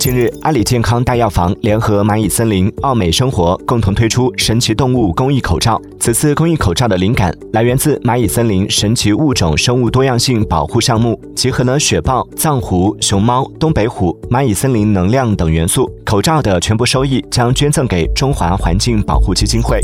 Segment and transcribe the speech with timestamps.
[0.00, 19.80] 近日阿里健康大药房联合蚂蚁森林奥美生活共同推出神奇动物公益口罩此次公益口罩的灵感来源自蚂蚁森林神奇物种生物多样性保护项目集合了雪豹藏狐熊猫东北虎蚂蚁森林能量等元素口罩的全部收益将捐赠给中华环境保护基金会。